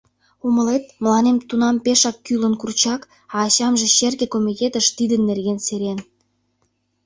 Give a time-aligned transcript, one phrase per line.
[0.45, 3.01] Умылет, мыланем тунам пешак кӱлын курчак,
[3.35, 5.99] а ачамже черке комитетыш тидын нерген серен.